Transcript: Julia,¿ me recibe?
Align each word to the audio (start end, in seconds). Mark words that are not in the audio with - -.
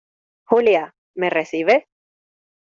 Julia,¿ 0.45 0.95
me 1.15 1.29
recibe? 1.29 1.87